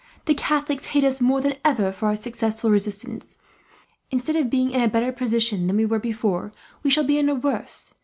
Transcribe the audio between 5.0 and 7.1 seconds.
position than we were before, we shall